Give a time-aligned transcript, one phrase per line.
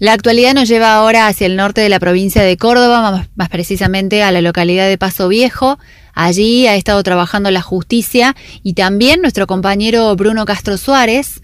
[0.00, 4.22] La actualidad nos lleva ahora hacia el norte de la provincia de Córdoba, más, precisamente
[4.22, 5.78] a la localidad de Paso Viejo.
[6.14, 11.42] Allí ha estado trabajando la justicia y también nuestro compañero Bruno Castro Suárez,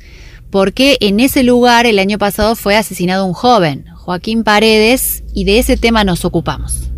[0.51, 5.59] porque en ese lugar el año pasado fue asesinado un joven, Joaquín Paredes, y de
[5.59, 6.89] ese tema nos ocupamos.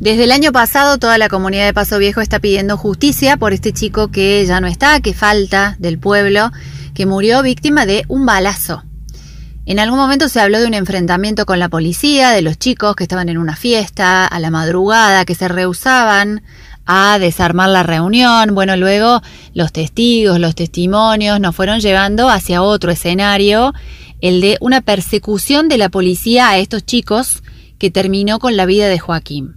[0.00, 3.72] Desde el año pasado toda la comunidad de Paso Viejo está pidiendo justicia por este
[3.72, 6.50] chico que ya no está, que falta del pueblo,
[6.92, 8.82] que murió víctima de un balazo.
[9.66, 13.04] En algún momento se habló de un enfrentamiento con la policía, de los chicos que
[13.04, 16.42] estaban en una fiesta a la madrugada, que se rehusaban
[16.84, 18.54] a desarmar la reunión.
[18.54, 19.22] Bueno, luego
[19.54, 23.72] los testigos, los testimonios nos fueron llevando hacia otro escenario,
[24.20, 27.42] el de una persecución de la policía a estos chicos
[27.78, 29.56] que terminó con la vida de Joaquín.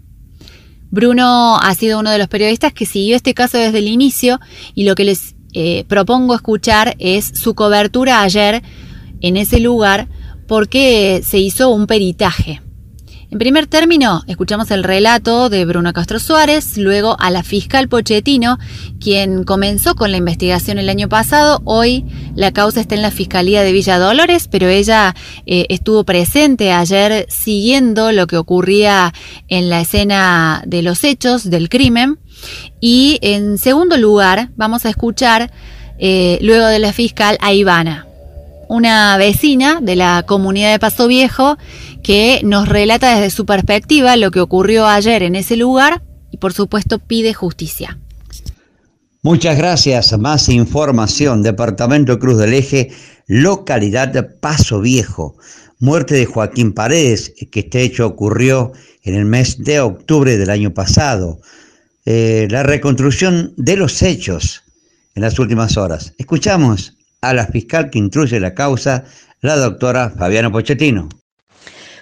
[0.89, 4.39] Bruno ha sido uno de los periodistas que siguió este caso desde el inicio
[4.73, 8.63] y lo que les eh, propongo escuchar es su cobertura ayer
[9.21, 10.07] en ese lugar
[10.48, 12.62] porque se hizo un peritaje.
[13.29, 18.57] En primer término, escuchamos el relato de Bruno Castro Suárez, luego a la fiscal Pochettino,
[19.01, 21.62] quien comenzó con la investigación el año pasado.
[21.65, 25.13] Hoy la causa está en la Fiscalía de Villa Dolores, pero ella
[25.45, 29.13] eh, estuvo presente ayer siguiendo lo que ocurría
[29.49, 32.20] en la escena de los hechos del crimen.
[32.79, 35.51] Y en segundo lugar, vamos a escuchar,
[35.99, 38.07] eh, luego de la fiscal, a Ivana
[38.70, 41.57] una vecina de la comunidad de Paso Viejo
[42.04, 46.01] que nos relata desde su perspectiva lo que ocurrió ayer en ese lugar
[46.32, 47.98] y por supuesto pide justicia.
[49.23, 50.18] Muchas gracias.
[50.18, 51.43] Más información.
[51.43, 52.91] Departamento Cruz del Eje,
[53.26, 55.35] localidad de Paso Viejo.
[55.79, 58.71] Muerte de Joaquín Paredes, que este hecho ocurrió
[59.04, 61.40] en el mes de octubre del año pasado.
[62.05, 64.63] Eh, la reconstrucción de los hechos
[65.13, 66.13] en las últimas horas.
[66.18, 69.06] Escuchamos a la fiscal que intruye la causa,
[69.41, 71.09] la doctora Fabiana Pochettino.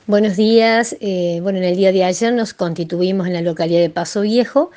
[0.07, 0.95] Buenos días.
[0.99, 4.71] Eh, bueno, en el día de ayer nos constituimos en la localidad de Paso Viejo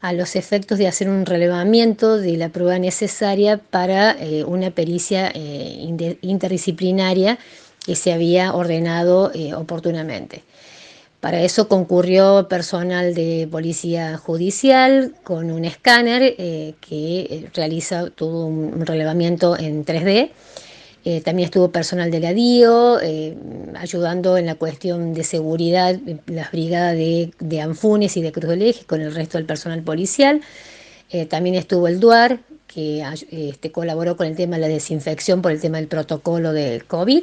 [0.00, 5.30] a los efectos de hacer un relevamiento de la prueba necesaria para eh, una pericia
[5.32, 5.86] eh,
[6.22, 7.38] interdisciplinaria
[7.86, 10.42] que se había ordenado oportunamente.
[11.22, 18.46] Para eso concurrió personal de policía judicial con un escáner eh, que eh, realiza todo
[18.46, 20.32] un relevamiento en 3D.
[21.04, 22.98] Eh, también estuvo personal de la DIO
[23.76, 25.96] ayudando en la cuestión de seguridad,
[26.26, 30.40] las brigadas de, Anfunes y de Cruz del Eje con el resto del personal policial.
[31.28, 35.60] también estuvo el DUAR, que este, colaboró con el tema de la desinfección por el
[35.60, 37.22] tema del protocolo del COVID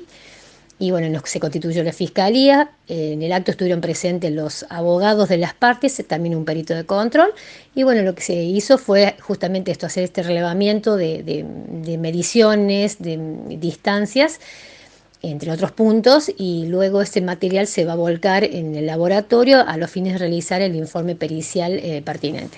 [0.82, 2.72] y bueno, se constituyó la fiscalía.
[2.88, 7.34] En el acto estuvieron presentes los abogados de las partes, también un perito de control.
[7.76, 11.46] Y bueno, lo que se hizo fue justamente esto, hacer este relevamiento de,
[12.00, 13.20] mediciones, de
[13.58, 14.40] distancias,
[15.22, 19.76] entre otros puntos, y luego este material se va a volcar en el laboratorio a
[19.76, 22.58] los fines de realizar el informe pericial eh, pertinente.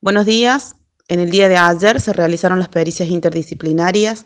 [0.00, 0.76] Buenos días.
[1.08, 4.24] En el día de ayer se realizaron las pericias interdisciplinarias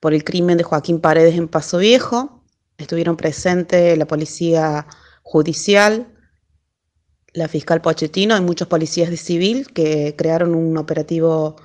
[0.00, 2.42] por el crimen de Joaquín Paredes en Paso Viejo.
[2.78, 4.86] Estuvieron presentes la policía
[5.22, 6.14] judicial,
[7.32, 11.56] la fiscal Pochettino y muchos policías de civil que crearon un operativo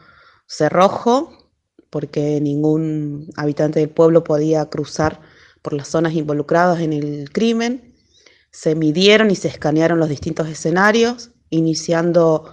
[0.47, 1.43] cerrojo
[1.89, 5.21] porque ningún habitante del pueblo podía cruzar
[5.61, 7.93] por las zonas involucradas en el crimen.
[8.51, 12.51] Se midieron y se escanearon los distintos escenarios, iniciando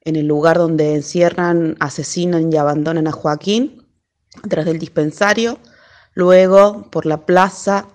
[0.00, 3.77] en el lugar donde encierran, asesinan y abandonan a Joaquín,
[4.42, 5.58] atrás del dispensario,
[6.14, 7.86] luego por la plaza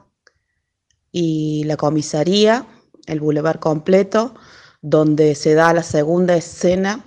[1.12, 2.66] y la comisaría,
[3.06, 4.34] el bulevar completo,
[4.82, 7.06] donde se da la segunda escena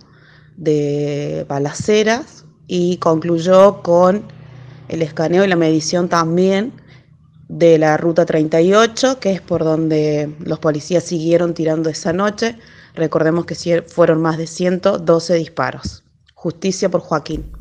[0.56, 4.24] de balaceras y concluyó con
[4.88, 6.72] el escaneo y la medición también
[7.48, 12.58] de la ruta 38, que es por donde los policías siguieron tirando esa noche.
[12.94, 16.02] Recordemos que fueron más de 112 disparos.
[16.34, 17.52] Justicia por Joaquín.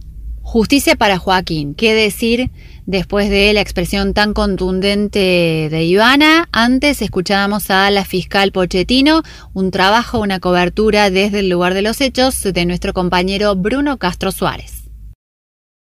[0.56, 1.76] Justicia para Joaquín.
[1.76, 2.50] ¿Qué decir
[2.86, 6.48] después de la expresión tan contundente de Ivana?
[6.54, 9.22] Antes escuchábamos a la fiscal Pochettino,
[9.54, 14.32] un trabajo, una cobertura desde el lugar de los hechos de nuestro compañero Bruno Castro
[14.32, 14.85] Suárez.